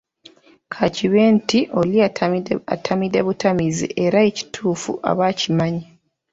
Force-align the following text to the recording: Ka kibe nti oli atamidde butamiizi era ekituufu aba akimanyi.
Ka 0.73 0.85
kibe 0.95 1.21
nti 1.37 1.59
oli 1.79 1.95
atamidde 2.75 3.19
butamiizi 3.27 3.87
era 4.05 4.19
ekituufu 4.29 4.91
aba 5.09 5.23
akimanyi. 5.31 5.85